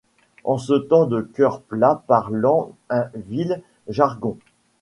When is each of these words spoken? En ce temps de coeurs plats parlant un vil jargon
En 0.45 0.57
ce 0.57 0.73
temps 0.73 1.05
de 1.05 1.21
coeurs 1.21 1.61
plats 1.61 2.01
parlant 2.07 2.73
un 2.89 3.11
vil 3.13 3.61
jargon 3.87 4.35